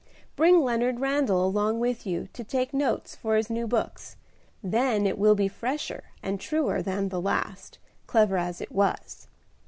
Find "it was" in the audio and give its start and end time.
8.61-9.27